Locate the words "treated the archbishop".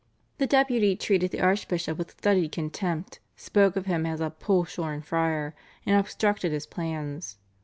0.95-1.95